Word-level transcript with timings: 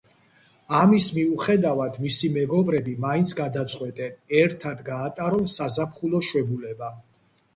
ამის 0.77 1.09
მიუხედავად, 1.17 1.97
მისი 2.05 2.29
მეგობრები 2.37 2.95
მაინც 3.03 3.33
გადაწყვეტენ, 3.41 4.17
ერთად 4.41 4.81
გაატარონ 4.89 5.47
საზაფხულო 5.57 6.25
შვებულება. 6.29 6.91